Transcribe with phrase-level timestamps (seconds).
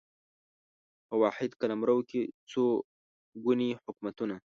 [1.07, 2.63] په واحد قلمرو کې څو
[3.43, 4.35] ګوني حکومتونه